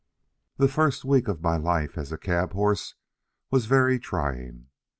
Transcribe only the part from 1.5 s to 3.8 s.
life as a cab horse was